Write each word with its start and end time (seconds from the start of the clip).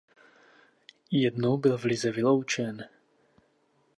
Jednou 1.11 1.57
byl 1.57 1.77
v 1.77 1.83
lize 1.83 2.11
vyloučen. 2.11 2.85